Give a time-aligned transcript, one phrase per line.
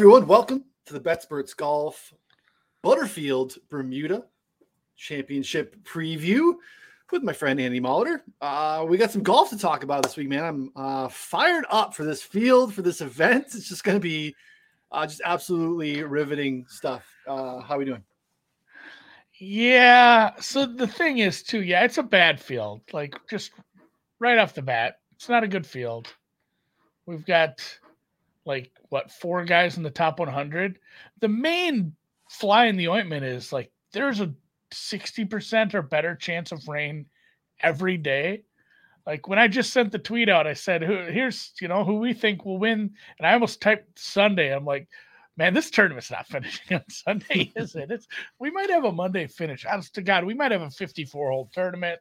[0.00, 2.14] Everyone, welcome to the BetSperts Golf
[2.80, 4.24] Butterfield Bermuda
[4.96, 6.54] Championship preview
[7.12, 8.22] with my friend Andy Molitor.
[8.40, 10.42] Uh, we got some golf to talk about this week, man.
[10.42, 13.48] I'm uh, fired up for this field, for this event.
[13.48, 14.34] It's just going to be
[14.90, 17.06] uh, just absolutely riveting stuff.
[17.26, 18.02] Uh, how are we doing?
[19.38, 20.34] Yeah.
[20.40, 22.80] So the thing is, too, yeah, it's a bad field.
[22.94, 23.52] Like just
[24.18, 26.08] right off the bat, it's not a good field.
[27.04, 27.60] We've got
[28.44, 30.78] like what four guys in the top 100.
[31.20, 31.94] The main
[32.28, 34.32] fly in the ointment is like there's a
[34.72, 37.06] 60% or better chance of rain
[37.60, 38.42] every day.
[39.06, 41.96] Like when I just sent the tweet out, I said, who "Here's you know who
[41.96, 44.54] we think will win," and I almost typed Sunday.
[44.54, 44.88] I'm like,
[45.36, 47.90] "Man, this tournament's not finishing on Sunday, is it?
[47.90, 48.06] It's
[48.38, 49.64] we might have a Monday finish.
[49.64, 51.98] Honest to God, we might have a 54 hole tournament.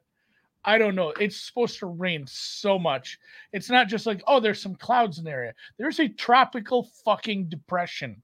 [0.65, 1.11] I don't know.
[1.11, 3.17] It's supposed to rain so much.
[3.53, 5.53] It's not just like, oh, there's some clouds in the area.
[5.77, 8.21] There's a tropical fucking depression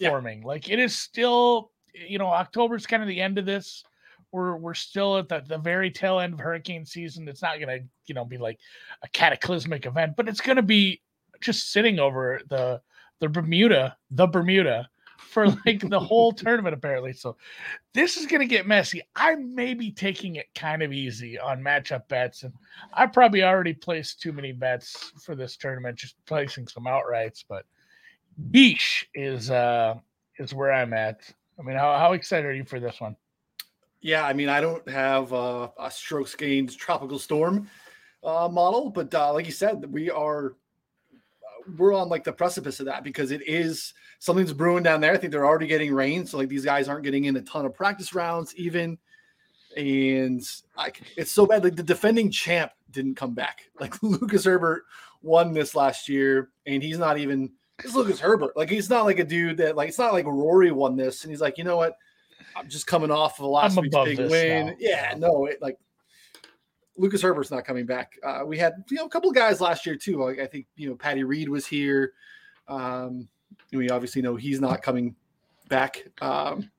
[0.00, 0.40] forming.
[0.40, 0.46] Yeah.
[0.46, 3.84] Like it is still, you know, October's kind of the end of this.
[4.32, 7.28] We're we're still at the, the very tail end of hurricane season.
[7.28, 8.58] It's not gonna, you know, be like
[9.02, 11.00] a cataclysmic event, but it's gonna be
[11.40, 12.80] just sitting over the
[13.20, 17.12] the Bermuda, the Bermuda for like the whole tournament apparently.
[17.12, 17.36] So
[17.94, 19.02] this is going to get messy.
[19.14, 22.52] I may be taking it kind of easy on matchup bets, and
[22.92, 27.44] I probably already placed too many bets for this tournament, just placing some outrights.
[27.48, 27.64] But
[28.50, 29.94] Beach is uh
[30.38, 31.20] is where I'm at.
[31.58, 33.16] I mean, how how excited are you for this one?
[34.00, 37.68] Yeah, I mean, I don't have uh, a strokes gained tropical storm
[38.22, 40.54] uh, model, but uh, like you said, we are
[41.76, 45.12] we're on like the precipice of that because it is something's brewing down there.
[45.12, 47.66] I think they're already getting rain, so like these guys aren't getting in a ton
[47.66, 48.98] of practice rounds even,
[49.76, 50.42] and
[50.76, 51.64] like it's so bad.
[51.64, 53.70] Like the defending champ didn't come back.
[53.80, 54.84] Like Lucas Herbert
[55.22, 57.52] won this last year, and he's not even.
[57.84, 58.56] It's Lucas Herbert.
[58.56, 61.30] Like he's not like a dude that like it's not like Rory won this, and
[61.30, 61.96] he's like, you know what?
[62.56, 64.66] I'm just coming off of the last week's big win.
[64.68, 64.74] Now.
[64.78, 65.76] Yeah, no, it like
[66.98, 68.18] Lucas Herbert's not coming back.
[68.22, 70.24] Uh, we had you know a couple of guys last year too.
[70.24, 72.12] I, I think you know Patty Reed was here.
[72.68, 73.28] Um,
[73.72, 75.14] we obviously know he's not coming
[75.68, 76.06] back.
[76.20, 76.70] Um,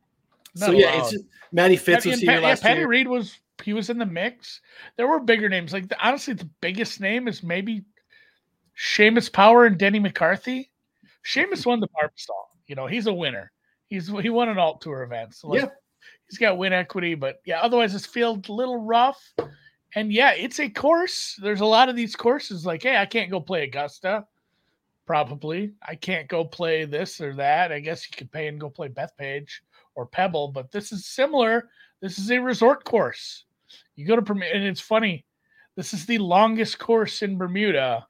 [0.55, 0.99] so yeah, allowed.
[0.99, 2.87] it's just Matty Fitz was here last yeah, Patty year.
[2.87, 4.61] Reed was he was in the mix.
[4.95, 5.73] There were bigger names.
[5.73, 7.83] Like the, honestly, the biggest name is maybe
[8.77, 10.71] Seamus Power and Denny McCarthy.
[11.25, 12.45] Seamus won the Barbasol.
[12.67, 13.51] You know, he's a winner.
[13.87, 15.33] He's he won an alt tour event.
[15.33, 15.69] So like, yeah.
[16.29, 19.21] he's got win equity, but yeah, otherwise this field a little rough.
[19.95, 21.39] And yeah, it's a course.
[21.41, 24.25] There's a lot of these courses like, hey, I can't go play Augusta.
[25.05, 25.73] Probably.
[25.81, 27.71] I can't go play this or that.
[27.71, 29.61] I guess you could pay and go play Bethpage
[29.95, 31.69] or Pebble, but this is similar.
[32.01, 33.45] This is a resort course.
[33.95, 35.25] You go to Bermuda, and it's funny.
[35.75, 38.05] This is the longest course in Bermuda,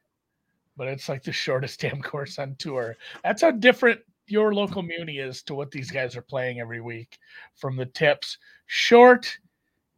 [0.75, 2.97] but it's like the shortest damn course on tour.
[3.23, 7.17] That's how different your local muni is to what these guys are playing every week
[7.55, 8.37] from the tips.
[8.65, 9.37] Short,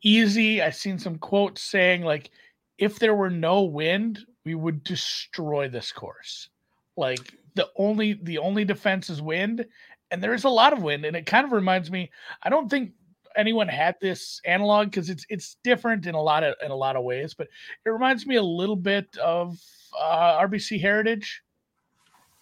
[0.02, 0.62] easy.
[0.62, 2.32] I've seen some quotes saying like,
[2.78, 6.50] if there were no wind, we would destroy this course.
[6.96, 9.66] Like the only the only defense is wind,
[10.12, 12.12] and there is a lot of wind, and it kind of reminds me.
[12.44, 12.92] I don't think
[13.36, 16.96] anyone had this analog because it's it's different in a lot of in a lot
[16.96, 17.48] of ways, but
[17.86, 19.58] it reminds me a little bit of
[20.00, 21.42] uh, RBC Heritage.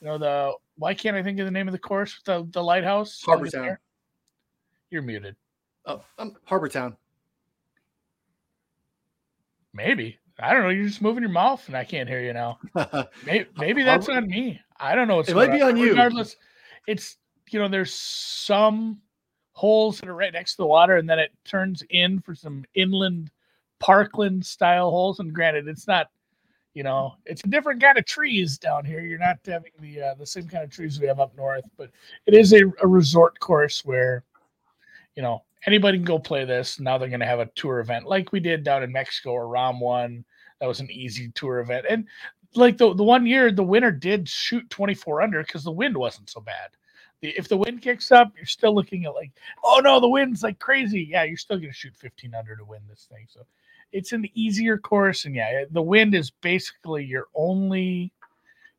[0.02, 2.22] You know the why can't I think of the name of the course?
[2.26, 3.22] The the lighthouse.
[3.24, 3.78] Harbour Town.
[4.90, 5.36] You're muted.
[5.86, 6.96] Oh, um, Harbour Town.
[9.78, 10.18] Maybe.
[10.40, 10.70] I don't know.
[10.70, 12.58] You're just moving your mouth, and I can't hear you now.
[13.26, 14.60] maybe, maybe that's on me.
[14.80, 15.18] I don't know.
[15.18, 15.90] What's it might be on, on you.
[15.90, 16.36] Regardless,
[16.88, 17.18] it's
[17.50, 19.00] you know, there's some
[19.54, 22.66] holes that are right next to the water, and then it turns in for some
[22.74, 23.32] inland
[23.80, 25.20] parkland style holes.
[25.20, 26.08] And granted, it's not,
[26.74, 29.02] you know, it's a different kind of trees down here.
[29.02, 31.92] You're not having the uh, the same kind of trees we have up north, but
[32.26, 34.24] it is a, a resort course where,
[35.16, 36.80] you know, anybody can go play this.
[36.80, 39.48] Now they're going to have a tour event like we did down in Mexico or
[39.48, 40.26] Ram one.
[40.60, 41.86] That was an easy tour event.
[41.88, 42.08] And
[42.56, 46.30] like the, the one year, the winner did shoot 24 under because the wind wasn't
[46.30, 46.70] so bad.
[47.22, 49.32] The, if the wind kicks up, you're still looking at like,
[49.64, 51.08] oh no, the wind's like crazy.
[51.10, 53.28] Yeah, you're still going to shoot 15 under to win this thing.
[53.30, 53.42] So
[53.92, 55.26] it's an easier course.
[55.26, 58.12] And yeah, the wind is basically your only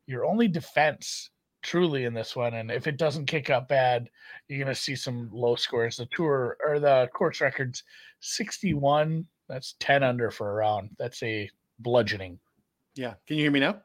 [0.07, 1.29] your only defense
[1.61, 2.53] truly in this one.
[2.53, 4.09] And if it doesn't kick up bad,
[4.47, 5.97] you're going to see some low scores.
[5.97, 7.83] The tour or the course records
[8.21, 9.25] 61.
[9.47, 10.91] That's 10 under for a round.
[10.97, 12.39] That's a bludgeoning.
[12.95, 13.13] Yeah.
[13.27, 13.81] Can you hear me now?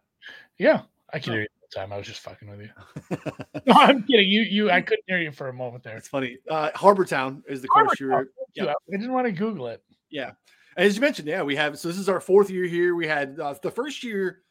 [0.59, 0.83] Yeah,
[1.13, 1.35] I can oh.
[1.35, 1.93] hear you the time.
[1.93, 2.71] I was just fucking with you.
[3.67, 4.29] no, I'm kidding.
[4.29, 5.97] You, you, I couldn't hear you for a moment there.
[5.97, 6.39] It's funny.
[6.49, 8.29] Uh, Harbour Town is the Harbor course you were.
[8.55, 8.67] Yeah.
[8.67, 9.83] I didn't want to Google it.
[10.11, 10.33] Yeah.
[10.77, 11.79] As you mentioned, yeah, we have.
[11.79, 12.95] So this is our fourth year here.
[12.95, 14.43] We had uh, the first year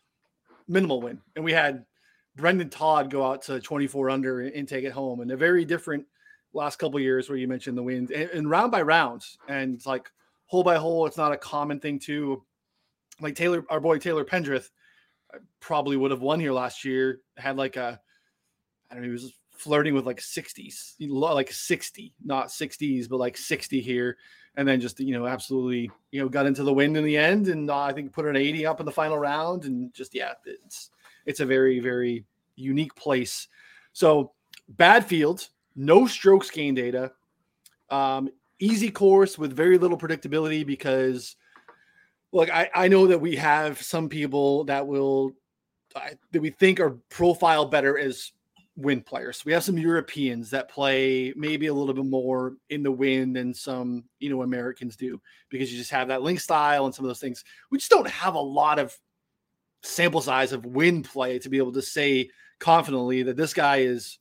[0.67, 1.85] minimal win, and we had
[2.35, 5.21] Brendon Todd go out to 24 under and take it home.
[5.21, 6.05] And a very different
[6.53, 9.85] last couple years where you mentioned the wind and, and, round by rounds and it's
[9.85, 10.09] like
[10.45, 11.05] hole by hole.
[11.05, 12.43] It's not a common thing to
[13.19, 14.69] like Taylor, our boy Taylor Pendrith
[15.33, 17.21] uh, probably would have won here last year.
[17.37, 17.99] Had like a,
[18.89, 23.37] I don't know, he was flirting with like 60s, like 60, not 60s, but like
[23.37, 24.17] 60 here.
[24.55, 27.47] And then just, you know, absolutely, you know, got into the wind in the end.
[27.47, 29.65] And uh, I think put an 80 up in the final round.
[29.65, 30.91] And just, yeah, it's,
[31.25, 32.23] it's a very, very
[32.55, 33.47] unique place.
[33.93, 34.31] So
[34.69, 37.11] bad field, no strokes gain data,
[37.89, 38.29] um,
[38.59, 41.35] easy course with very little predictability because,
[42.31, 45.33] look, I, I know that we have some people that will
[45.95, 48.31] uh, that we think are profile better as
[48.75, 49.45] wind players.
[49.45, 53.53] We have some Europeans that play maybe a little bit more in the wind than
[53.53, 57.09] some, you know, Americans do because you just have that link style and some of
[57.09, 57.43] those things.
[57.69, 58.97] We just don't have a lot of
[59.83, 62.29] sample size of wind play to be able to say
[62.59, 64.17] confidently that this guy is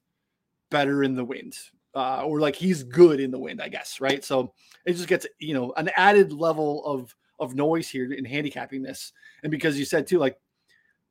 [0.70, 1.56] better in the wind
[1.94, 4.24] uh, or like he's good in the wind, I guess, right?
[4.24, 4.52] So
[4.84, 9.12] it just gets, you know, an added level of of noise here in handicapping this.
[9.42, 10.38] And because you said too, like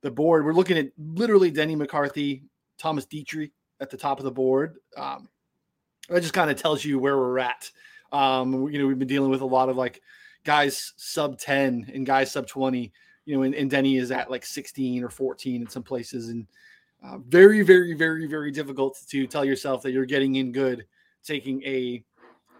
[0.02, 2.44] the board, we're looking at literally Denny McCarthy,
[2.78, 4.76] Thomas Detry at the top of the board.
[4.96, 5.28] Um,
[6.08, 7.70] that just kind of tells you where we're at.
[8.12, 10.02] Um, you know, we've been dealing with a lot of like
[10.44, 12.92] guys sub 10 and guys sub 20,
[13.24, 16.28] you know, and, and Denny is at like 16 or 14 in some places.
[16.28, 16.46] And
[17.04, 20.86] uh, very, very, very, very difficult to tell yourself that you're getting in good
[21.24, 22.02] taking a,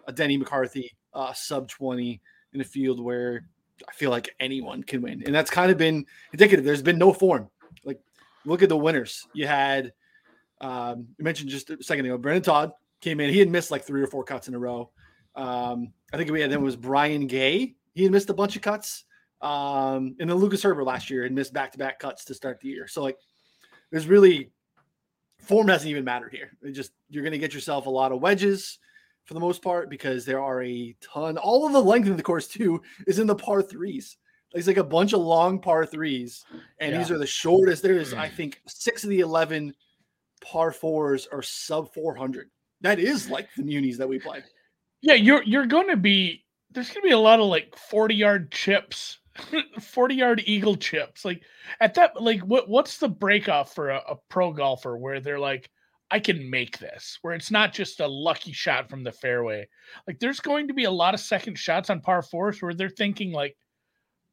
[0.07, 2.21] a Denny McCarthy uh, sub 20
[2.53, 3.45] in a field where
[3.87, 5.23] I feel like anyone can win.
[5.25, 6.65] And that's kind of been indicative.
[6.65, 7.49] There's been no form.
[7.83, 7.99] Like,
[8.45, 9.27] look at the winners.
[9.33, 9.93] You had,
[10.63, 12.71] um, you mentioned just a second ago, Brendon Todd
[13.01, 13.29] came in.
[13.29, 14.89] He had missed like three or four cuts in a row.
[15.35, 17.75] Um, I think we had then was Brian Gay.
[17.93, 19.03] He had missed a bunch of cuts.
[19.41, 22.61] Um, and then Lucas Herbert last year had missed back to back cuts to start
[22.61, 22.87] the year.
[22.87, 23.17] So, like,
[23.91, 24.51] there's really
[25.37, 26.51] form doesn't even matter here.
[26.61, 28.79] It just you're going to get yourself a lot of wedges
[29.25, 31.37] for the most part because there are a ton.
[31.37, 34.17] All of the length of the course too is in the par threes.
[34.53, 36.45] It's like a bunch of long par threes,
[36.79, 36.99] and yeah.
[36.99, 37.81] these are the shortest.
[37.81, 39.73] There is, I think, six of the eleven
[40.43, 42.49] par fours are sub four hundred.
[42.81, 44.43] That is like the munis that we play.
[45.01, 46.43] Yeah, you're you're going to be.
[46.71, 49.19] There's going to be a lot of like forty yard chips
[49.81, 51.41] 40 yard eagle chips like
[51.79, 55.39] at that like what what's the break off for a, a, pro golfer where they're
[55.39, 55.71] like
[56.13, 59.67] I can make this, where it's not just a lucky shot from the fairway.
[60.07, 62.87] Like there's going to be a lot of second shots on par fours where they're
[62.87, 63.57] thinking like,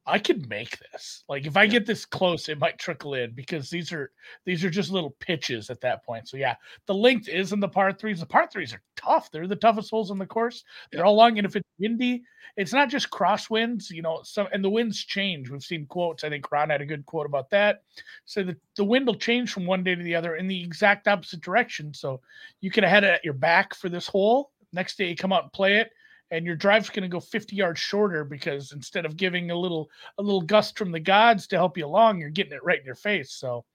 [0.05, 1.23] I could make this.
[1.29, 4.11] Like if I get this close, it might trickle in because these are
[4.45, 6.27] these are just little pitches at that point.
[6.27, 6.55] So yeah,
[6.87, 8.19] the length is in the par threes.
[8.19, 9.29] The par threes are tough.
[9.29, 10.63] They're the toughest holes in the course.
[10.91, 12.23] They're all long, and if it's windy,
[12.57, 13.91] it's not just crosswinds.
[13.91, 15.51] You know, some and the winds change.
[15.51, 16.23] We've seen quotes.
[16.23, 17.83] I think Ron had a good quote about that.
[18.25, 21.07] So the, the wind will change from one day to the other in the exact
[21.07, 21.93] opposite direction.
[21.93, 22.21] So
[22.59, 24.51] you can have it at your back for this hole.
[24.73, 25.91] Next day you come out and play it
[26.31, 29.89] and your drive's going to go 50 yards shorter because instead of giving a little
[30.17, 32.85] a little gust from the gods to help you along you're getting it right in
[32.85, 33.33] your face.
[33.33, 33.65] So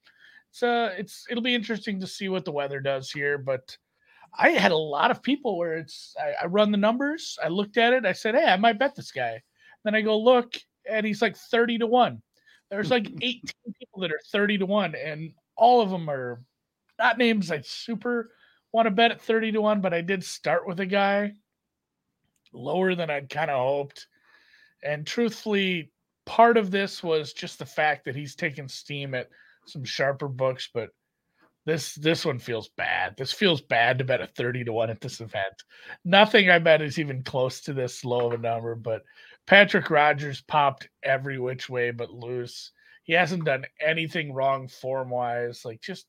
[0.49, 3.77] it's uh it's it'll be interesting to see what the weather does here but
[4.37, 7.77] i had a lot of people where it's i, I run the numbers i looked
[7.77, 9.41] at it i said hey i might bet this guy.
[9.83, 10.55] Then i go look
[10.89, 12.21] and he's like 30 to 1
[12.69, 13.41] there's like 18
[13.79, 16.41] people that are 30 to 1 and all of them are
[16.99, 18.31] not names i super
[18.71, 21.33] want to bet at 30 to 1 but i did start with a guy
[22.53, 24.07] lower than I'd kind of hoped.
[24.83, 25.91] And truthfully,
[26.25, 29.29] part of this was just the fact that he's taken steam at
[29.65, 30.89] some sharper books, but
[31.67, 33.15] this this one feels bad.
[33.17, 35.63] This feels bad to bet a 30 to 1 at this event.
[36.05, 39.03] Nothing I bet is even close to this low of a number, but
[39.45, 42.71] Patrick Rodgers popped every which way but loose.
[43.03, 45.65] He hasn't done anything wrong form wise.
[45.65, 46.07] Like just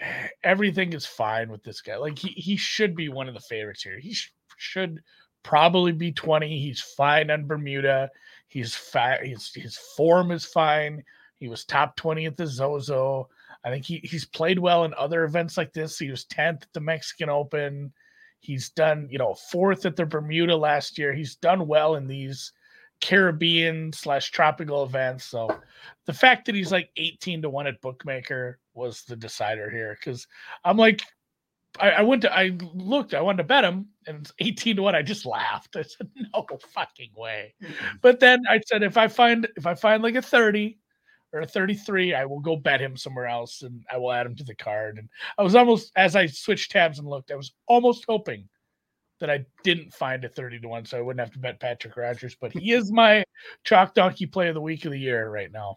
[0.00, 1.96] eh, everything is fine with this guy.
[1.96, 4.00] Like he, he should be one of the favorites here.
[4.00, 5.00] He sh- should
[5.42, 6.58] probably be 20.
[6.58, 8.10] He's fine on Bermuda.
[8.48, 9.24] He's fine.
[9.24, 11.04] His, his form is fine.
[11.36, 13.28] He was top 20 at the Zozo.
[13.64, 15.98] I think he, he's played well in other events like this.
[15.98, 17.92] He was 10th at the Mexican Open.
[18.40, 21.12] He's done, you know, fourth at the Bermuda last year.
[21.12, 22.52] He's done well in these
[23.00, 25.24] Caribbean slash tropical events.
[25.24, 25.60] So
[26.06, 29.96] the fact that he's like 18 to 1 at bookmaker was the decider here.
[30.02, 30.26] Cause
[30.64, 31.02] I'm like,
[31.80, 34.82] I, I, went to I looked, I wanted to bet him, and it's 18 to
[34.82, 34.94] 1.
[34.94, 35.76] I just laughed.
[35.76, 37.54] I said, no fucking way.
[38.02, 40.78] But then I said, if I find if I find like a 30
[41.32, 44.36] or a 33, I will go bet him somewhere else and I will add him
[44.36, 44.98] to the card.
[44.98, 48.48] And I was almost as I switched tabs and looked, I was almost hoping
[49.20, 51.96] that I didn't find a 30 to 1, so I wouldn't have to bet Patrick
[51.96, 52.36] Rodgers.
[52.40, 53.24] But he is my
[53.64, 55.76] chalk donkey play of the week of the year right now.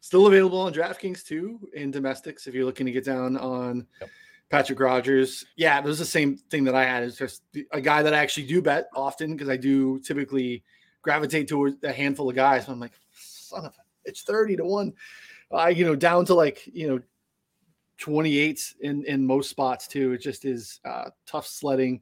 [0.00, 4.10] Still available on DraftKings too in domestics if you're looking to get down on yep.
[4.50, 5.44] Patrick Rodgers.
[5.56, 7.02] Yeah, it was the same thing that I had.
[7.02, 10.62] It's just a guy that I actually do bet often because I do typically
[11.02, 12.68] gravitate towards a handful of guys.
[12.68, 14.92] I'm like, son of a, it's 30 to 1.
[15.50, 17.00] Uh, you know, down to like, you know,
[17.98, 20.12] 28 in in most spots too.
[20.12, 22.00] It just is uh, tough sledding.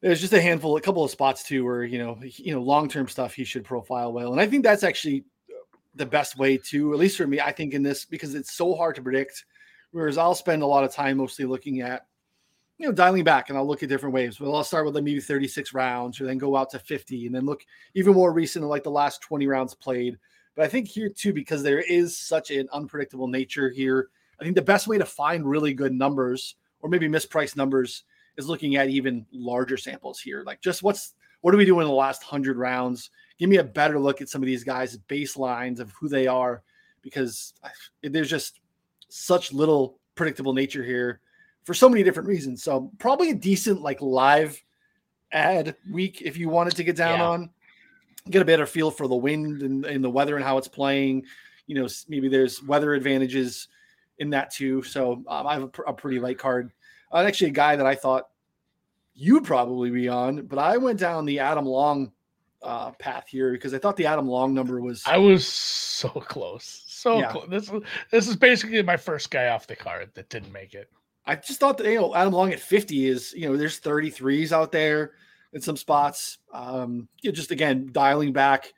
[0.00, 2.88] There's just a handful, a couple of spots too, where you know, you know, long
[2.88, 5.24] term stuff he should profile well, and I think that's actually
[5.94, 8.74] the best way to, at least for me, I think in this because it's so
[8.74, 9.44] hard to predict.
[9.92, 12.06] Whereas I'll spend a lot of time mostly looking at,
[12.76, 14.38] you know, dialing back, and I'll look at different waves.
[14.38, 17.34] But I'll start with like maybe 36 rounds, or then go out to 50, and
[17.34, 17.64] then look
[17.94, 20.18] even more recent, like the last 20 rounds played.
[20.54, 24.54] But I think here too, because there is such an unpredictable nature here I think
[24.54, 28.04] the best way to find really good numbers or maybe mispriced numbers
[28.36, 30.42] is looking at even larger samples here.
[30.44, 33.10] Like just what's what are we doing in the last hundred rounds?
[33.38, 36.62] Give me a better look at some of these guys' baselines of who they are,
[37.00, 37.54] because
[38.02, 38.60] there's just
[39.08, 41.20] such little predictable nature here
[41.64, 42.62] for so many different reasons.
[42.62, 44.60] So probably a decent like live
[45.32, 47.28] ad week if you wanted to get down yeah.
[47.28, 47.50] on,
[48.30, 51.24] get a better feel for the wind and, and the weather and how it's playing.
[51.66, 53.68] You know, maybe there's weather advantages
[54.18, 54.82] in that too.
[54.82, 56.72] So um, I have a, a, pretty light card.
[57.12, 58.28] Uh, actually, a guy that I thought
[59.14, 62.12] you'd probably be on, but I went down the Adam Long
[62.62, 65.02] uh, path here because I thought the Adam Long number was.
[65.06, 67.30] I was so close, so yeah.
[67.30, 67.46] close.
[67.48, 67.70] This
[68.10, 70.90] this is basically my first guy off the card that didn't make it.
[71.24, 74.52] I just thought that you know Adam Long at 50 is you know there's 33s
[74.52, 75.12] out there
[75.52, 76.38] in some spots.
[76.52, 78.72] Um, you know, just again dialing back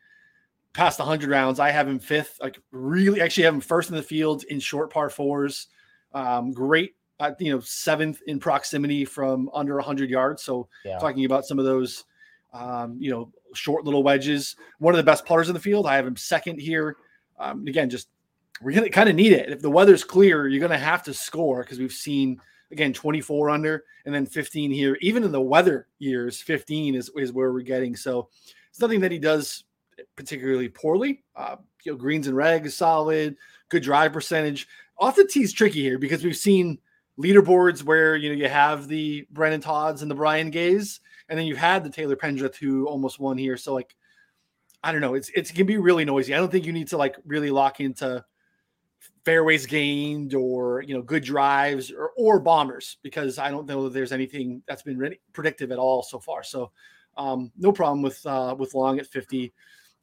[0.73, 1.59] past 100 rounds.
[1.59, 2.39] I have him fifth.
[2.41, 5.69] Like really, actually have him first in the field in short par fours.
[6.13, 10.43] Um, great, uh, you know, seventh in proximity from under 100 yards.
[10.43, 10.99] So yeah.
[10.99, 12.05] talking about some of those,
[12.53, 14.57] um, you know, short little wedges.
[14.79, 15.87] One of the best putters in the field.
[15.87, 16.97] I have him second here.
[17.41, 18.09] Um, again, just
[18.63, 19.51] we're gonna kind of need it.
[19.51, 23.85] If the weather's clear, you're gonna have to score because we've seen again 24 under
[24.05, 24.97] and then 15 here.
[25.01, 27.97] Even in the weather years, 15 is is where we're getting.
[27.97, 28.29] So
[28.69, 29.65] it's nothing that he does
[30.17, 31.23] particularly poorly.
[31.35, 33.37] Uh, you know, greens and regs solid,
[33.69, 34.69] good drive percentage.
[34.99, 36.79] Off the tee's tricky here because we've seen
[37.19, 41.47] leaderboards where you know you have the Brendon Todds and the Brian Gays, and then
[41.47, 43.57] you've had the Taylor Pendrith who almost won here.
[43.57, 43.97] So like,
[44.83, 46.35] I don't know, it's it can be really noisy.
[46.35, 48.25] I don't think you need to like really lock into
[49.25, 53.93] fairways gained or you know good drives or, or bombers because I don't know that
[53.93, 56.43] there's anything that's been really predictive at all so far.
[56.43, 56.71] So
[57.17, 59.53] um, no problem with uh, with Long at 50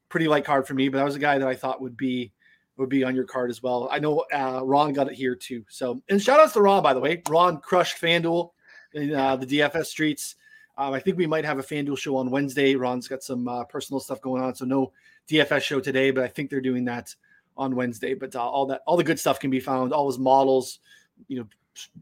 [0.09, 2.31] pretty light card for me, but that was a guy that I thought would be
[2.77, 3.89] would be on your card as well.
[3.91, 5.65] I know uh, Ron got it here too.
[5.69, 7.21] So and shout outs to Ron by the way.
[7.27, 8.51] Ron crushed FanDuel
[8.93, 10.35] in uh, the DFS streets.
[10.77, 12.75] Um, I think we might have a FanDuel show on Wednesday.
[12.75, 14.93] Ron's got some uh, personal stuff going on, so no
[15.27, 17.15] DFS show today, but I think they're doing that
[17.57, 18.13] on Wednesday.
[18.13, 19.91] But uh, all that all the good stuff can be found.
[19.91, 20.79] All his models,
[21.27, 21.47] you know,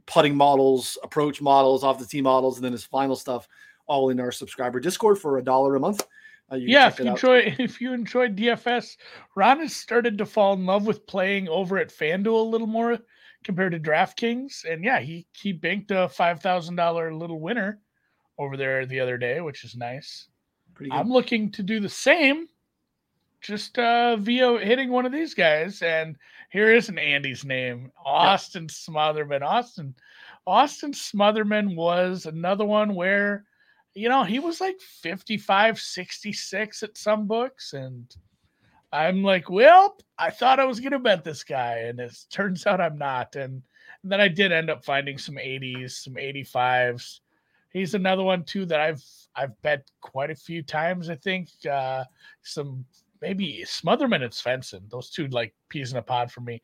[0.05, 3.47] putting models, approach models, off the tee models, and then his final stuff,
[3.87, 6.05] all in our subscriber Discord for a dollar a month.
[6.51, 8.97] Uh, you yeah, if you enjoy if you enjoyed DFS,
[9.35, 12.99] Ron has started to fall in love with playing over at FanDuel a little more
[13.45, 17.79] compared to DraftKings, and yeah, he he banked a five thousand dollar little winner
[18.37, 20.27] over there the other day, which is nice.
[20.91, 22.47] I'm looking to do the same,
[23.39, 26.17] just uh, via hitting one of these guys, and
[26.49, 28.71] here is an Andy's name, Austin yep.
[28.71, 29.41] Smotherman.
[29.41, 29.95] Austin
[30.45, 33.45] Austin Smotherman was another one where
[33.95, 37.73] you know, he was like 55, 66 at some books.
[37.73, 38.13] And
[38.91, 41.77] I'm like, well, I thought I was going to bet this guy.
[41.87, 43.35] And it turns out I'm not.
[43.35, 43.63] And,
[44.03, 47.21] and then I did end up finding some 80s, some 85s.
[47.75, 49.03] He's another one too that I've
[49.35, 51.09] I've bet quite a few times.
[51.09, 52.05] I think uh,
[52.41, 52.85] some
[53.21, 56.61] maybe Smotherman and Svensson, those two like peas in a pod for me.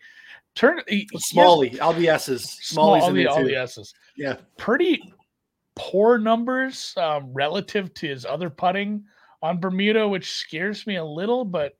[0.55, 0.79] Turn
[1.17, 3.93] Smalley, LBSs, Smalley's all the, all the S's.
[4.15, 5.01] Yeah, pretty
[5.75, 9.03] poor numbers um, relative to his other putting
[9.41, 11.43] on Bermuda, which scares me a little.
[11.43, 11.73] But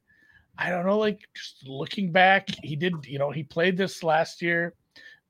[0.57, 4.41] I don't know, like just looking back, he did, you know, he played this last
[4.41, 4.73] year,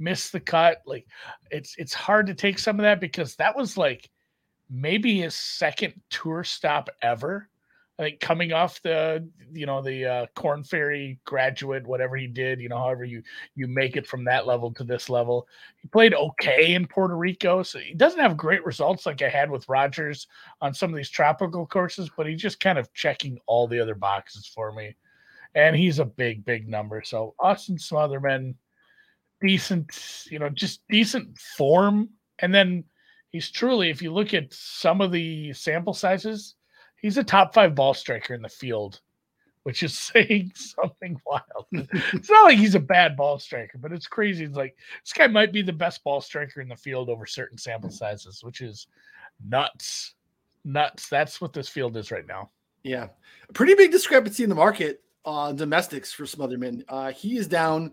[0.02, 0.82] missed the cut.
[0.86, 1.06] Like
[1.52, 4.10] it's it's hard to take some of that because that was like
[4.70, 7.48] maybe his second tour stop ever.
[8.00, 12.60] I think coming off the you know the uh, Korn Ferry graduate, whatever he did,
[12.60, 13.22] you know, however you
[13.54, 17.62] you make it from that level to this level, he played okay in Puerto Rico.
[17.62, 20.26] So he doesn't have great results like I had with Rodgers
[20.62, 23.96] on some of these tropical courses, but he's just kind of checking all the other
[23.96, 24.96] boxes for me.
[25.54, 27.04] And he's a big, big number.
[27.04, 28.56] So Austin Smotherman,
[29.42, 32.10] decent, you know, just decent form.
[32.40, 32.84] And then
[33.30, 36.56] he's truly, if you look at some of the sample sizes
[37.02, 39.02] he's a top five ball striker in the field
[39.64, 41.68] which is saying something wild.
[41.72, 44.44] it's not like he's a bad ball striker, but it's crazy.
[44.44, 47.60] It's like this guy might be the best ball striker in the field over certain
[47.60, 48.88] sample sizes, which is
[49.48, 50.16] nuts.
[50.66, 51.10] Nuts.
[51.10, 52.50] That's what this field is right now.
[52.82, 53.10] Yeah.
[53.54, 56.84] Pretty big discrepancy in the market on domestics for Smotherman.
[56.88, 57.92] Uh, he is down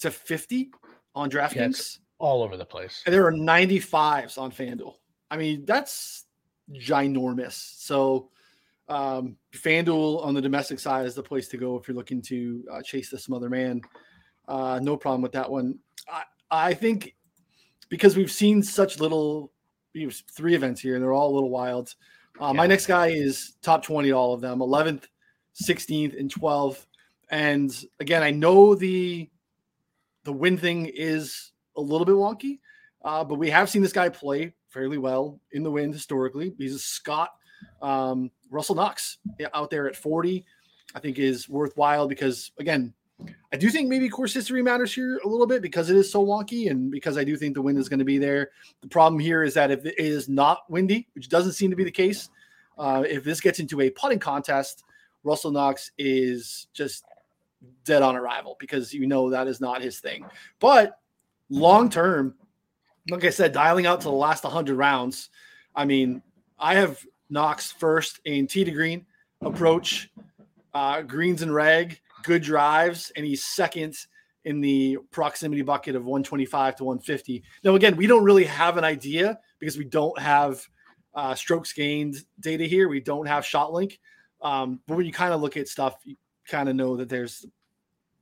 [0.00, 0.70] to 50
[1.14, 1.98] on DraftKings.
[1.98, 3.02] Yeah, all over the place.
[3.06, 4.94] And there are 95s on FanDuel.
[5.30, 6.24] I mean, that's
[6.72, 7.52] ginormous.
[7.52, 8.30] So
[8.88, 12.64] um, FanDuel on the domestic side is the place to go if you're looking to
[12.70, 13.82] uh, chase this Smotherman.
[14.46, 15.78] Uh, no problem with that one.
[16.08, 17.14] I, I think
[17.88, 19.52] because we've seen such little,
[19.92, 21.94] you know, three events here, and they're all a little wild.
[22.40, 22.52] Uh, yeah.
[22.52, 25.04] My next guy is top 20, all of them 11th,
[25.62, 26.86] 16th, and 12th.
[27.30, 29.30] And again, I know the
[30.24, 32.58] the win thing is a little bit wonky,
[33.04, 36.54] uh, but we have seen this guy play fairly well in the wind historically.
[36.58, 37.30] He's a Scott
[37.80, 39.18] um, Russell Knox
[39.52, 40.44] out there at 40,
[40.94, 42.92] I think is worthwhile because again,
[43.52, 46.24] I do think maybe course history matters here a little bit because it is so
[46.24, 48.50] wonky and because I do think the wind is going to be there.
[48.80, 51.84] The problem here is that if it is not windy, which doesn't seem to be
[51.84, 52.30] the case,
[52.76, 54.82] uh, if this gets into a putting contest,
[55.22, 57.04] Russell Knox is just
[57.84, 60.24] dead on arrival because you know that is not his thing.
[60.60, 60.98] But
[61.48, 62.34] long term,
[63.10, 65.30] like I said, dialing out to the last 100 rounds,
[65.74, 66.22] I mean,
[66.58, 69.06] I have Knox first in tee to green
[69.40, 70.10] approach,
[70.72, 73.96] uh, greens and reg, good drives, and he's second
[74.44, 77.42] in the proximity bucket of 125 to 150.
[77.62, 80.66] Now, again, we don't really have an idea because we don't have
[81.14, 82.88] uh, strokes gained data here.
[82.88, 83.98] We don't have ShotLink.
[84.42, 85.96] Um, but when you kind of look at stuff,
[86.46, 87.46] kind of know that there's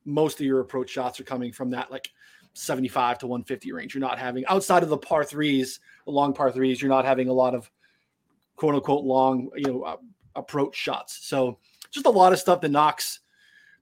[0.05, 2.11] most of your approach shots are coming from that like
[2.55, 3.95] 75 to 150 range.
[3.95, 7.29] You're not having outside of the par threes, the long par threes, you're not having
[7.29, 7.71] a lot of
[8.57, 9.97] quote unquote long, you know, uh,
[10.37, 11.27] approach shots.
[11.27, 11.59] So
[11.91, 13.21] just a lot of stuff that Knox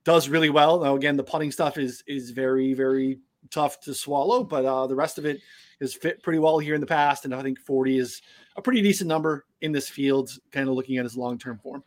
[0.03, 0.79] does really well.
[0.79, 4.95] Now, again, the putting stuff is is very very tough to swallow, but uh, the
[4.95, 5.41] rest of it
[5.79, 8.21] has fit pretty well here in the past, and I think 40 is
[8.55, 10.31] a pretty decent number in this field.
[10.51, 11.83] Kind of looking at his long term form.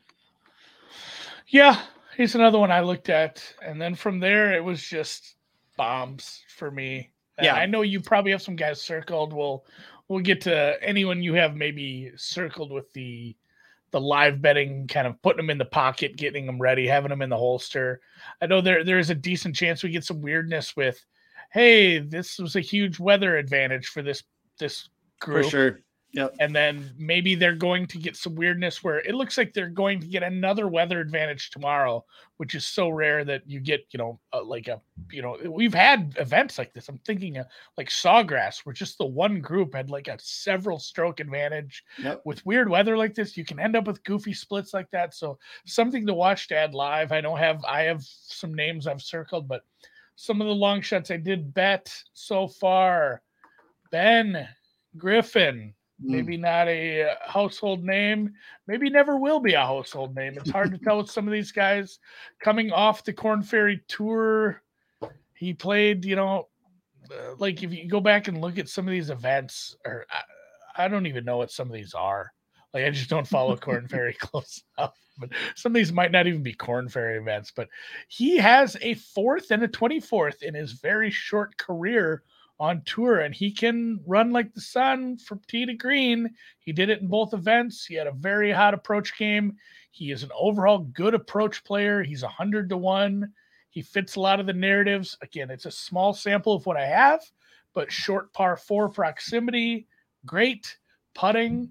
[1.49, 1.81] Yeah,
[2.17, 5.37] he's another one I looked at, and then from there it was just
[5.77, 7.11] bombs for me.
[7.41, 9.33] yeah, I know you probably have some guys circled.
[9.33, 9.65] We'll
[10.09, 13.37] we'll get to anyone you have maybe circled with the
[13.91, 17.23] the live betting, kind of putting them in the pocket, getting them ready, having them
[17.23, 18.01] in the holster.
[18.41, 21.05] I know there there is a decent chance we get some weirdness with,
[21.53, 24.25] hey, this was a huge weather advantage for this
[24.59, 24.89] this
[25.21, 25.45] group.
[25.45, 25.81] For sure.
[26.15, 26.37] Yep.
[26.39, 29.99] And then maybe they're going to get some weirdness where it looks like they're going
[29.99, 32.05] to get another weather advantage tomorrow,
[32.37, 35.75] which is so rare that you get, you know, uh, like a, you know, we've
[35.75, 36.89] had events like this.
[36.89, 37.47] I'm thinking of
[37.77, 41.83] like Sawgrass, where just the one group had like a several stroke advantage.
[41.99, 42.23] Yep.
[42.25, 45.15] With weird weather like this, you can end up with goofy splits like that.
[45.15, 47.11] So something to watch to add live.
[47.11, 49.63] I don't have, I have some names I've circled, but
[50.15, 53.21] some of the long shots I did bet so far.
[53.91, 54.49] Ben
[54.97, 55.75] Griffin.
[56.07, 58.35] Maybe not a uh, household name,
[58.67, 60.35] maybe never will be a household name.
[60.37, 61.99] It's hard to tell with some of these guys
[62.41, 64.63] coming off the Korn Ferry tour.
[65.35, 66.49] He played, you know,
[67.11, 70.85] uh, like if you go back and look at some of these events, or I,
[70.85, 72.33] I don't even know what some of these are.
[72.73, 74.99] Like I just don't follow Korn Ferry close enough.
[75.19, 77.53] But some of these might not even be Korn Ferry events.
[77.55, 77.69] But
[78.09, 82.25] he has a fourth and a 24th in his very short career
[82.61, 86.31] on tour and he can run like the sun from tee to green.
[86.61, 87.85] He did it in both events.
[87.85, 89.57] He had a very hot approach game.
[89.91, 92.03] He is an overall good approach player.
[92.03, 93.33] He's a 100 to 1.
[93.71, 95.19] He fits a lot of the narratives.
[95.21, 97.21] Again, it's a small sample of what I have,
[97.75, 99.89] but short par 4 proximity,
[100.25, 100.79] great.
[101.15, 101.71] Putting,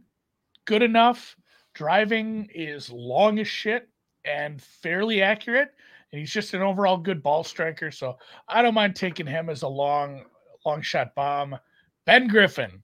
[0.65, 1.35] good enough.
[1.73, 3.89] Driving is long as shit
[4.23, 5.73] and fairly accurate.
[6.11, 7.91] And he's just an overall good ball striker.
[7.91, 8.17] So
[8.47, 10.25] I don't mind taking him as a long
[10.65, 11.57] long shot bomb.
[12.05, 12.83] Ben Griffin,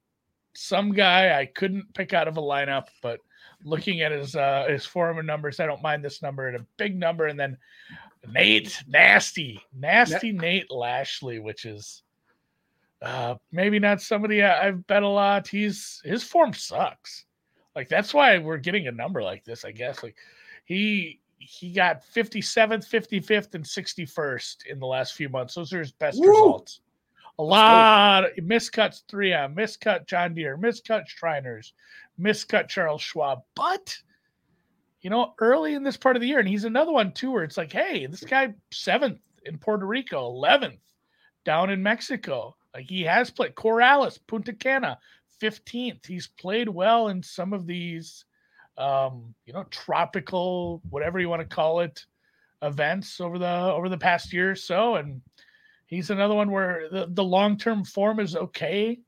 [0.53, 3.19] some guy I couldn't pick out of a lineup, but
[3.63, 6.97] looking at his uh, his former numbers, I don't mind this number at a big
[6.97, 7.27] number.
[7.27, 7.57] And then
[8.27, 12.03] Nate, nasty, nasty Nate Lashley, which is
[13.01, 15.47] uh, maybe not somebody I, I've bet a lot.
[15.47, 17.25] He's his form sucks.
[17.75, 20.03] Like that's why we're getting a number like this, I guess.
[20.03, 20.15] Like
[20.65, 25.55] he he got 57th, 55th, and 61st in the last few months.
[25.55, 26.29] Those are his best Woo!
[26.29, 26.81] results.
[27.39, 31.73] A lot of miscuts 3M, miscut John Deere, miscut Shriners,
[32.19, 33.39] miscut Charles Schwab.
[33.55, 33.97] But
[35.01, 37.45] you know, early in this part of the year, and he's another one too, where
[37.45, 40.81] it's like, hey, this guy seventh in Puerto Rico, eleventh
[41.45, 42.55] down in Mexico.
[42.73, 44.99] Like he has played Corrales, Punta Cana,
[45.41, 46.05] 15th.
[46.05, 48.25] He's played well in some of these
[48.77, 52.05] um, you know, tropical, whatever you want to call it,
[52.61, 55.21] events over the over the past year or so, and
[55.89, 58.99] he's another one where the, the long term form is okay.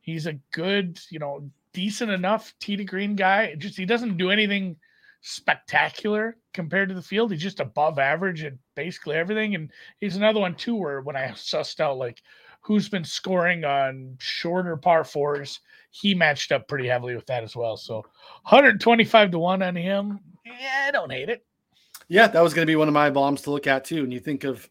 [0.00, 3.54] He's a good, you know, decent enough tee to green guy.
[3.56, 4.76] just he doesn't do anything
[5.20, 7.32] spectacular compared to the field.
[7.32, 9.54] He's just above average at basically everything.
[9.56, 12.22] And he's another one too, where when I sussed out like
[12.60, 17.56] who's been scoring on shorter par fours, he matched up pretty heavily with that as
[17.56, 17.76] well.
[17.76, 17.96] So
[18.44, 20.20] 125 to one on him.
[20.46, 21.44] Yeah, I don't hate it.
[22.06, 24.04] Yeah, that was going to be one of my bombs to look at too.
[24.04, 24.68] And you think of,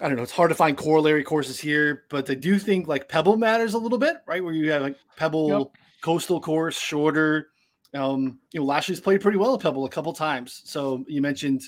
[0.00, 3.08] I don't know, it's hard to find corollary courses here, but I do think like
[3.08, 4.42] Pebble matters a little bit, right?
[4.42, 5.82] Where you have like Pebble yep.
[6.02, 7.48] coastal course, shorter,
[7.94, 10.62] um, you know, Lashley's played pretty well at Pebble a couple times.
[10.64, 11.62] So you mentioned,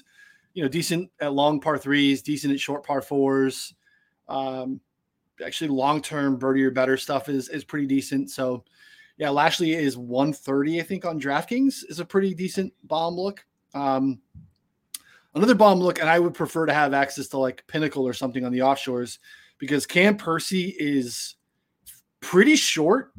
[0.55, 3.75] you know, decent at long par threes, decent at short par fours.
[4.29, 4.81] Um,
[5.45, 8.31] actually, long term birdie or better stuff is is pretty decent.
[8.31, 8.65] So,
[9.17, 13.45] yeah, Lashley is 130, I think, on DraftKings is a pretty decent bomb look.
[13.75, 14.21] Um,
[15.35, 18.45] another bomb look, and I would prefer to have access to like Pinnacle or something
[18.45, 19.19] on the offshores
[19.59, 21.37] because Cam Percy is
[22.21, 23.13] pretty short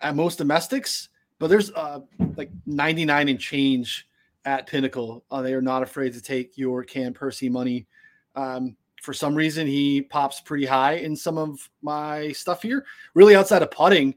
[0.00, 2.00] at most domestics but there's uh,
[2.36, 4.08] like 99 and change
[4.44, 5.24] at Pinnacle.
[5.30, 7.86] Uh, they are not afraid to take your Cam Percy money.
[8.34, 12.84] Um, for some reason, he pops pretty high in some of my stuff here.
[13.14, 14.14] Really, outside of putting,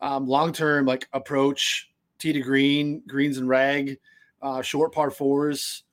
[0.00, 3.98] um, long term like approach, tee to green, greens and rag,
[4.42, 5.84] uh, short par fours,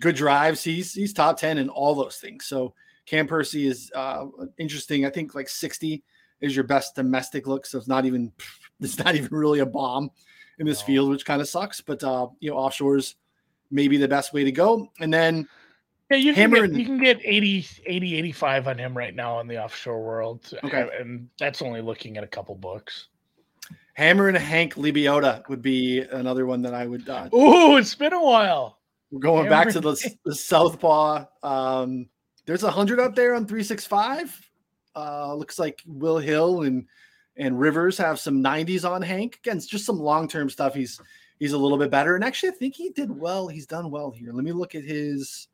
[0.00, 0.64] good drives.
[0.64, 2.46] He's he's top ten in all those things.
[2.46, 2.74] So
[3.06, 4.26] Cam Percy is uh,
[4.58, 5.04] interesting.
[5.04, 6.02] I think like 60
[6.40, 7.66] is your best domestic look.
[7.66, 8.32] So it's not even
[8.80, 10.10] it's not even really a bomb
[10.58, 10.86] in this no.
[10.86, 11.80] field, which kind of sucks.
[11.80, 13.14] But uh, you know, offshores
[13.70, 14.90] maybe the best way to go.
[15.00, 15.48] And then
[16.10, 19.46] yeah, you can, get, you can get 80, 80, 85 on him right now in
[19.46, 20.52] the offshore world.
[20.64, 20.88] Okay.
[20.98, 23.06] And that's only looking at a couple books.
[23.94, 27.08] Hammer and Hank Lebioda would be another one that I would.
[27.08, 28.79] Uh, oh, it's been a while.
[29.10, 31.24] We're going back to the, the Southpaw.
[31.42, 32.08] Um,
[32.46, 34.36] there's a hundred out there on three six five.
[34.94, 36.86] Uh, looks like Will Hill and
[37.36, 39.36] and Rivers have some 90s on Hank.
[39.36, 40.74] Again, it's just some long-term stuff.
[40.74, 41.00] He's
[41.38, 42.14] he's a little bit better.
[42.14, 43.48] And actually, I think he did well.
[43.48, 44.32] He's done well here.
[44.32, 45.48] Let me look at his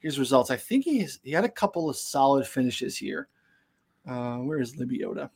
[0.00, 0.50] his results.
[0.50, 3.28] I think he's he had a couple of solid finishes here.
[4.08, 5.30] Uh, where is Lebioda?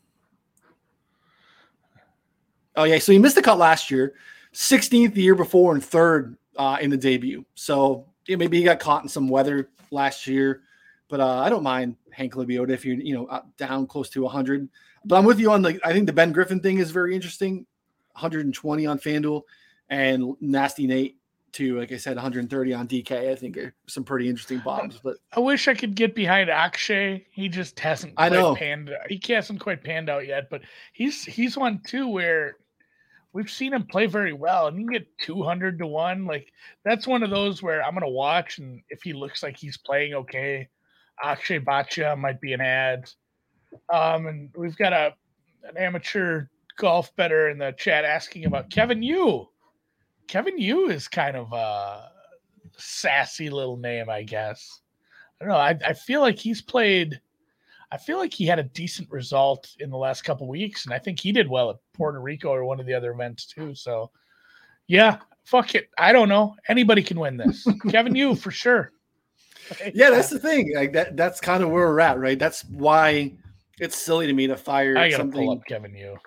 [2.76, 4.14] Oh yeah, so he missed the cut last year,
[4.52, 7.45] 16th the year before, and third uh, in the debut.
[7.55, 10.62] So yeah, maybe he got caught in some weather last year,
[11.09, 14.69] but uh, I don't mind Hank Lebioda if you're you know down close to 100.
[15.05, 15.79] But I'm with you on the.
[15.85, 17.67] I think the Ben Griffin thing is very interesting.
[18.12, 19.43] 120 on FanDuel
[19.88, 21.17] and Nasty Nate
[21.55, 23.31] to like I said 130 on DK.
[23.31, 25.01] I think are some pretty interesting bombs.
[25.03, 27.27] But I wish I could get behind Akshay.
[27.31, 28.14] He just hasn't.
[28.17, 28.90] I know panned.
[29.09, 30.62] He hasn't quite panned out yet, but
[30.93, 32.57] he's he's one too where
[33.35, 36.25] we've seen him play very well, and you can get 200 to one.
[36.25, 36.51] Like
[36.85, 40.14] that's one of those where I'm gonna watch, and if he looks like he's playing
[40.14, 40.68] okay,
[41.23, 43.11] Akshay Bhatia might be an ad.
[43.92, 45.14] Um, and we've got a
[45.64, 49.49] an amateur golf better in the chat asking about Kevin Yu.
[50.29, 52.11] Kevin Yu is kind of a
[52.77, 54.81] sassy little name, I guess.
[55.40, 55.59] I don't know.
[55.59, 57.20] I, I feel like he's played.
[57.92, 60.99] I feel like he had a decent result in the last couple weeks, and I
[60.99, 63.75] think he did well at Puerto Rico or one of the other events too.
[63.75, 64.11] So,
[64.87, 65.90] yeah, fuck it.
[65.99, 66.57] I don't know.
[66.68, 67.66] Anybody can win this.
[67.90, 68.90] Kevin Yu for sure.
[69.94, 70.75] Yeah, that's the thing.
[70.75, 71.16] Like that.
[71.16, 72.38] That's kind of where we're at, right?
[72.38, 73.33] That's why
[73.81, 75.47] it's silly to me to fire I gotta something.
[75.47, 76.18] pull up Kevin Yu.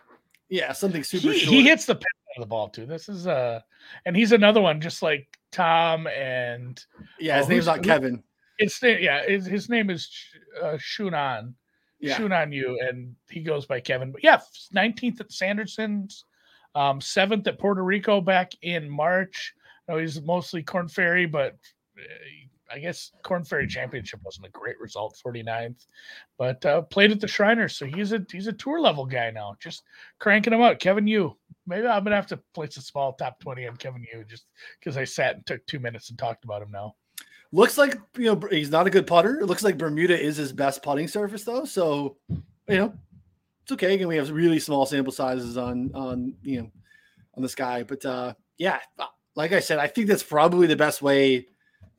[0.49, 1.31] Yeah, something super.
[1.33, 2.87] He, he hits the pen of the ball too.
[2.87, 3.61] This is uh,
[4.05, 6.83] and he's another one just like Tom and
[7.19, 8.23] yeah, his oh, name's not Kevin.
[8.59, 10.09] It's yeah, his, his name is
[10.61, 11.53] uh, Shunan.
[11.99, 12.17] Yeah.
[12.17, 14.11] Shunan Yu, and he goes by Kevin.
[14.11, 14.39] But yeah,
[14.75, 16.25] 19th at Sanderson's,
[16.75, 19.53] um, seventh at Puerto Rico back in March.
[19.87, 21.55] No, he's mostly Korn Ferry, but
[21.97, 22.03] uh,
[22.71, 25.85] I guess Korn Ferry Championship wasn't a great result, 49th,
[26.37, 29.55] but uh, played at the Shriners, so he's a he's a tour level guy now.
[29.59, 29.83] Just
[30.19, 30.79] cranking him out.
[30.79, 31.35] Kevin Yu.
[31.65, 34.45] Maybe I'm gonna have to place a small top 20 on Kevin Yu just
[34.79, 36.95] because I sat and took two minutes and talked about him now.
[37.51, 39.39] Looks like you know he's not a good putter.
[39.39, 42.93] It looks like Bermuda is his best putting surface though, so you know
[43.63, 43.93] it's okay.
[43.93, 46.71] Again, we have really small sample sizes on on you know
[47.35, 48.79] on this guy, but uh yeah,
[49.35, 51.47] like I said, I think that's probably the best way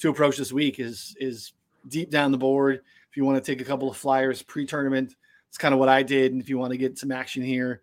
[0.00, 1.52] to approach this week is is
[1.88, 2.80] deep down the board.
[3.10, 5.14] If you want to take a couple of flyers pre-tournament,
[5.48, 6.32] it's kind of what I did.
[6.32, 7.82] And if you want to get some action here,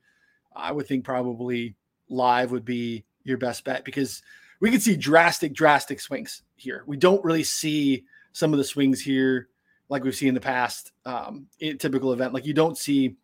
[0.56, 1.75] I would think probably
[2.10, 4.21] live would be your best bet because
[4.59, 6.83] we can see drastic, drastic swings here.
[6.87, 9.49] We don't really see some of the swings here
[9.89, 12.33] like we've seen in the past um, in typical event.
[12.33, 13.15] Like you don't see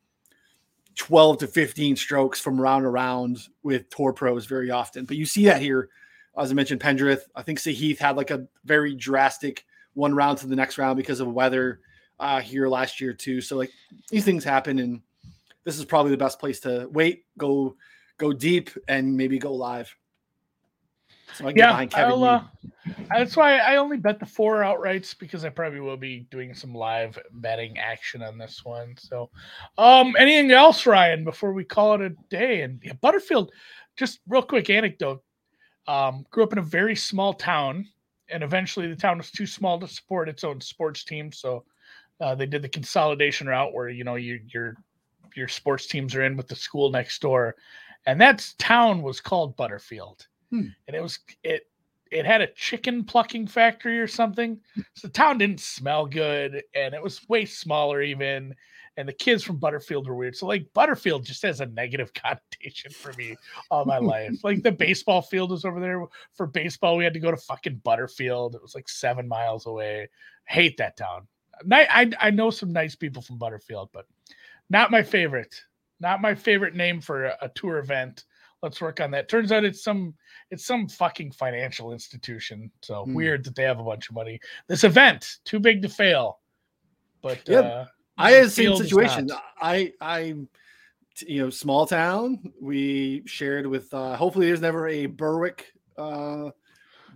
[0.95, 5.25] 12 to 15 strokes from round to round with tour pros very often, but you
[5.25, 5.89] see that here
[6.37, 7.23] as I mentioned, Pendrith.
[7.35, 11.19] I think Heath had like a very drastic one round to the next round because
[11.19, 11.81] of weather
[12.19, 13.41] uh, here last year too.
[13.41, 13.71] So like
[14.09, 15.01] these things happen, and
[15.63, 17.75] this is probably the best place to wait, go
[18.17, 19.95] go deep, and maybe go live.
[21.35, 22.43] So I yeah, uh,
[23.09, 26.73] that's why I only bet the four outrights because I probably will be doing some
[26.73, 28.95] live betting action on this one.
[28.97, 29.29] So,
[29.77, 32.61] um, anything else, Ryan, before we call it a day?
[32.61, 33.51] And yeah, Butterfield,
[33.97, 35.23] just real quick anecdote.
[35.87, 37.87] Um, grew up in a very small town,
[38.29, 41.31] and eventually the town was too small to support its own sports team.
[41.31, 41.65] So
[42.19, 44.77] uh, they did the consolidation route where you know you, your
[45.35, 47.55] your sports teams are in with the school next door,
[48.05, 50.67] and that town was called Butterfield, hmm.
[50.87, 51.67] and it was it
[52.11, 54.59] it had a chicken plucking factory or something.
[54.95, 58.53] So the town didn't smell good, and it was way smaller even.
[58.97, 60.35] And the kids from Butterfield were weird.
[60.35, 63.37] So like Butterfield just has a negative connotation for me
[63.71, 64.43] all my life.
[64.43, 66.97] Like the baseball field was over there for baseball.
[66.97, 68.53] We had to go to fucking Butterfield.
[68.53, 70.09] It was like seven miles away.
[70.43, 71.27] Hate that town.
[71.71, 74.07] I, I know some nice people from Butterfield, but
[74.69, 75.55] not my favorite.
[76.01, 78.25] Not my favorite name for a, a tour event.
[78.61, 79.27] Let's work on that.
[79.27, 80.13] Turns out it's some
[80.51, 82.71] it's some fucking financial institution.
[82.81, 83.13] So hmm.
[83.13, 84.39] weird that they have a bunch of money.
[84.67, 86.39] This event too big to fail.
[87.21, 87.85] But yeah, uh,
[88.17, 89.29] I had the same situation.
[89.59, 90.35] I I
[91.25, 92.53] you know small town.
[92.61, 93.93] We shared with.
[93.93, 95.73] uh Hopefully, there's never a Berwick.
[95.97, 96.51] uh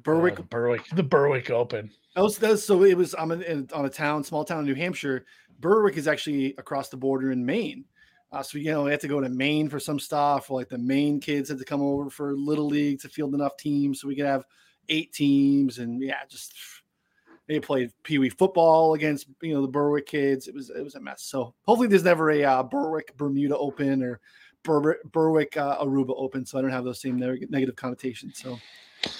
[0.03, 1.89] Berwick, uh, Berwick, the Berwick Open.
[2.15, 3.15] Also, so it was.
[3.17, 5.25] I'm in, in, on a town, small town in New Hampshire.
[5.59, 7.85] Berwick is actually across the border in Maine.
[8.31, 10.49] Uh, so you know, we had to go to Maine for some stuff.
[10.49, 14.01] Like the Maine kids had to come over for little league to field enough teams,
[14.01, 14.45] so we could have
[14.89, 15.79] eight teams.
[15.79, 16.53] And yeah, just
[17.47, 20.47] they played pee wee football against you know the Berwick kids.
[20.47, 21.23] It was it was a mess.
[21.23, 24.19] So hopefully there's never a uh, Berwick Bermuda Open or
[24.63, 28.39] Ber- Berwick uh, Aruba Open, so I don't have those same negative connotations.
[28.39, 28.59] So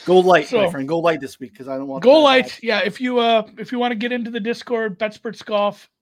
[0.06, 0.88] Go light, so, my friend.
[0.88, 2.60] Go light this week because I don't want go light.
[2.64, 5.00] Yeah, if you uh if you want to get into the Discord,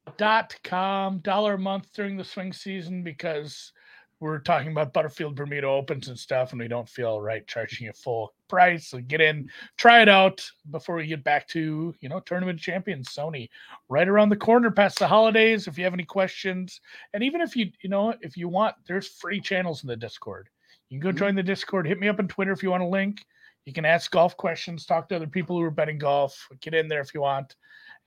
[0.06, 3.72] betspertsgolf.com, dollar a month during the swing season because
[4.20, 7.94] we're talking about Butterfield Bermuda Opens and stuff, and we don't feel right charging a
[7.94, 8.88] full price.
[8.88, 13.10] So get in, try it out before we get back to you know Tournament Champions
[13.10, 13.50] Sony
[13.90, 15.68] right around the corner past the holidays.
[15.68, 16.80] If you have any questions,
[17.14, 20.48] and even if you you know if you want, there's free channels in the Discord.
[20.90, 21.18] You can go mm-hmm.
[21.18, 21.88] join the Discord.
[21.88, 23.26] Hit me up on Twitter if you want a link.
[23.66, 26.88] You can ask golf questions, talk to other people who are betting golf, get in
[26.88, 27.56] there if you want.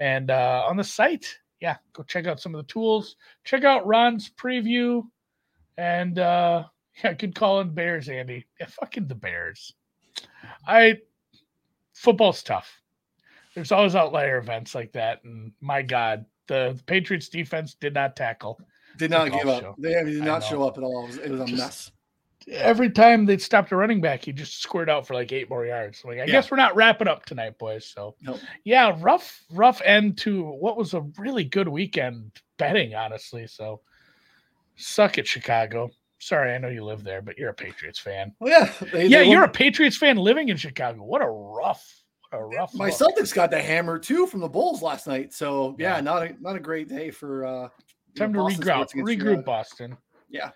[0.00, 3.16] And uh, on the site, yeah, go check out some of the tools.
[3.44, 5.02] Check out Ron's preview.
[5.78, 6.64] And uh,
[7.02, 8.46] yeah, good call in Bears, Andy.
[8.60, 9.72] Yeah, fucking the Bears.
[10.66, 10.98] I
[11.94, 12.80] football's tough.
[13.54, 15.24] There's always outlier events like that.
[15.24, 18.60] And my God, the, the Patriots defense did not tackle.
[18.98, 19.62] Did not give up.
[19.62, 19.74] Show.
[19.78, 21.04] They did not show up at all.
[21.04, 21.90] It was, it was a Just, mess
[22.48, 25.66] every time they stopped a running back, he just scored out for like eight more
[25.66, 26.04] yards.
[26.04, 26.26] Like, I yeah.
[26.26, 27.86] guess we're not wrapping up tonight, boys.
[27.86, 28.40] So, nope.
[28.64, 33.46] yeah, rough, rough end to what was a really good weekend betting, honestly.
[33.46, 33.80] So,
[34.76, 35.90] suck it, Chicago.
[36.18, 38.32] Sorry, I know you live there, but you're a Patriots fan.
[38.40, 41.02] Well, yeah, they, yeah, they you're a Patriots fan living in Chicago.
[41.02, 41.84] What a rough,
[42.30, 42.74] what a rough.
[42.74, 42.94] My look.
[42.94, 45.32] Celtics got the hammer too from the Bulls last night.
[45.34, 46.00] So yeah, yeah.
[46.00, 47.44] not a not a great day for.
[47.44, 47.68] uh
[48.16, 49.94] Time to regroup, regroup, Boston.
[50.30, 50.50] Yeah.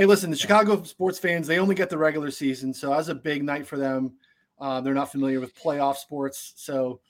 [0.00, 2.72] Hey, listen, the Chicago sports fans, they only get the regular season.
[2.72, 4.14] So that's a big night for them.
[4.58, 6.54] Uh, they're not familiar with playoff sports.
[6.56, 7.02] So,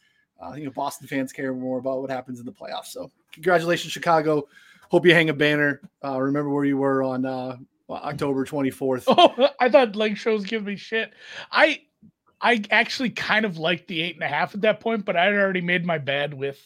[0.43, 2.87] uh, you know, Boston fans care more about what happens in the playoffs.
[2.87, 4.49] So, congratulations, Chicago.
[4.89, 5.83] Hope you hang a banner.
[6.05, 9.05] Uh, remember where you were on uh, October 24th.
[9.17, 11.13] Oh, I thought Lake Shows give me shit.
[11.53, 11.83] I
[12.41, 15.27] I actually kind of liked the eight and a half at that point, but I
[15.27, 16.59] had already made my bed with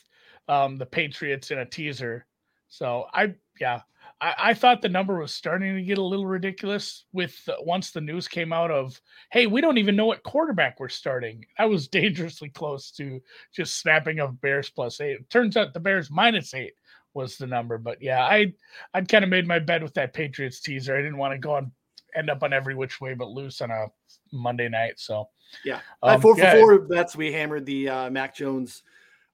[0.48, 2.24] um, the Patriots in a teaser.
[2.68, 3.82] So I, yeah,
[4.24, 7.90] I, I, thought the number was starting to get a little ridiculous with uh, once
[7.90, 8.98] the news came out of,
[9.30, 11.44] hey, we don't even know what quarterback we're starting.
[11.58, 13.20] I was dangerously close to
[13.54, 15.20] just snapping of Bears plus eight.
[15.20, 16.72] It turns out the Bears minus eight
[17.12, 18.54] was the number, but yeah, I
[18.94, 20.96] I'd kind of made my bed with that Patriots teaser.
[20.96, 21.70] I didn't want to go and
[22.16, 23.86] end up on every which way but loose on a
[24.32, 24.98] Monday night.
[24.98, 25.28] So
[25.66, 27.14] yeah, um, four for four bets.
[27.14, 28.82] We hammered the uh, Mac Jones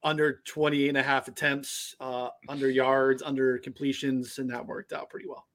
[0.02, 5.10] under 20 and a half attempts, uh, under yards, under completions, and that worked out
[5.10, 5.46] pretty well.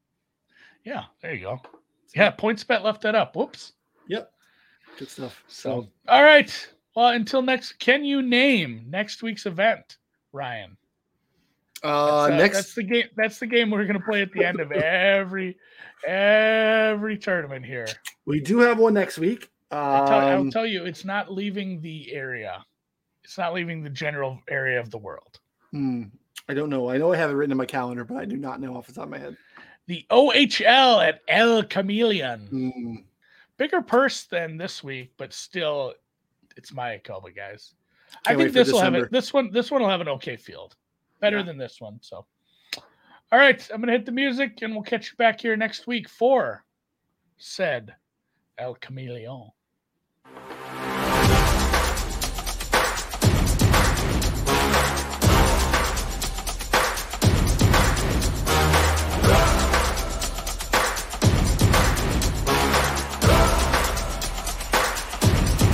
[0.84, 1.62] Yeah, there you go.
[2.16, 3.36] Yeah, PointsBet left that up.
[3.36, 3.74] Whoops.
[4.08, 4.32] Yep.
[4.98, 5.44] Good stuff.
[5.48, 6.70] So, so all right.
[6.96, 9.98] Well, until next, can you name next week's event,
[10.32, 10.78] Ryan?
[11.84, 13.06] Uh, that's, uh, next, that's the game.
[13.18, 15.58] That's the game we're gonna play at the end of every
[16.08, 17.88] every tournament here.
[18.26, 19.52] We do have one next week.
[19.72, 22.64] Um, I'll, tell, I'll tell you, it's not leaving the area.
[23.26, 25.40] It's not leaving the general area of the world.
[25.72, 26.04] Hmm.
[26.48, 26.90] I don't know.
[26.92, 28.86] I know I have it written in my calendar, but I do not know off
[28.86, 29.36] the top of my head.
[29.88, 32.48] The OHL at El Chameleon.
[32.48, 32.96] Hmm.
[33.58, 35.94] Bigger purse than this week, but still
[36.56, 37.74] it's Mayakoba, guys.
[38.24, 39.12] Can't I think this will have it.
[39.12, 40.76] This one, this one will have an okay field,
[41.20, 41.44] better Yeah.
[41.44, 42.00] than this one.
[42.02, 42.26] So,
[42.76, 46.08] all right, I'm gonna hit the music, and we'll catch you back here next week
[46.08, 46.64] for
[47.38, 47.96] said
[48.60, 49.50] El Chameleon.